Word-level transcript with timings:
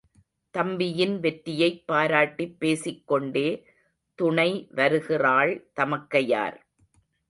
தம்பியின் 0.51 1.19
வெற்றியைப் 1.19 1.83
பாராட்டிப் 1.87 2.59
பேசிக் 2.59 3.07
கொண்டே 3.07 3.47
துணை 4.19 4.67
வருகிறாள் 4.71 5.67
தமைக்கையார். 5.75 6.57